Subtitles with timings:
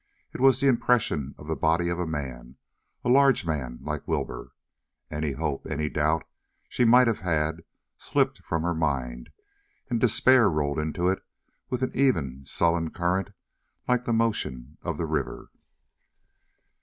[0.33, 2.55] It was the impression of the body of a man
[3.03, 4.51] a large man like Wilbur.
[5.11, 6.23] Any hope, any doubt
[6.67, 7.61] she might have had,
[7.97, 9.29] slipped from her mind,
[9.91, 11.23] and despair rolled into it
[11.69, 13.29] with an even, sullen current,
[13.87, 15.51] like the motion of the river.